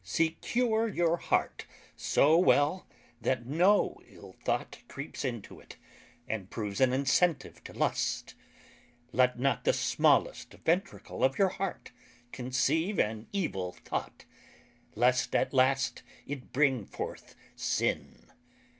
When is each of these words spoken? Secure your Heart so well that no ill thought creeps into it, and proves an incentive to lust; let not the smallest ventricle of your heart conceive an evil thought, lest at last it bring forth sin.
Secure 0.03 0.87
your 0.87 1.17
Heart 1.17 1.67
so 1.95 2.35
well 2.35 2.87
that 3.21 3.45
no 3.45 3.97
ill 4.07 4.35
thought 4.43 4.79
creeps 4.87 5.23
into 5.23 5.59
it, 5.59 5.77
and 6.27 6.49
proves 6.49 6.81
an 6.81 6.91
incentive 6.91 7.63
to 7.65 7.73
lust; 7.73 8.33
let 9.11 9.37
not 9.37 9.63
the 9.63 9.73
smallest 9.73 10.55
ventricle 10.65 11.23
of 11.23 11.37
your 11.37 11.49
heart 11.49 11.91
conceive 12.31 12.97
an 12.97 13.27
evil 13.31 13.73
thought, 13.73 14.25
lest 14.95 15.35
at 15.35 15.53
last 15.53 16.01
it 16.25 16.51
bring 16.51 16.83
forth 16.87 17.35
sin. 17.55 18.31